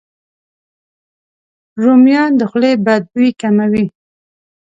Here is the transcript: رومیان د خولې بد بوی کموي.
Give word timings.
رومیان 1.83 2.31
د 2.39 2.41
خولې 2.49 2.71
بد 2.85 3.03
بوی 3.13 3.29
کموي. 3.41 3.85